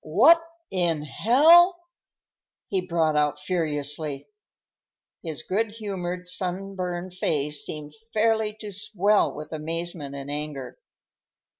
"What 0.03 0.43
in 0.71 1.03
hell—" 1.03 1.77
he 2.65 2.81
brought 2.87 3.15
out 3.15 3.39
furiously. 3.39 4.27
His 5.21 5.43
good 5.43 5.73
humored, 5.75 6.27
sunburned 6.27 7.13
face 7.13 7.63
seemed 7.63 7.93
fairly 8.11 8.55
to 8.61 8.71
swell 8.71 9.31
with 9.31 9.51
amazement 9.51 10.15
and 10.15 10.31
anger. 10.31 10.79